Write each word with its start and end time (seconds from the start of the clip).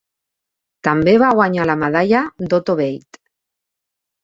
També 0.87 1.13
va 1.25 1.29
guanyar 1.41 1.67
la 1.73 1.77
medalla 1.83 2.23
d'Otto 2.47 2.79
Beit. 2.83 3.23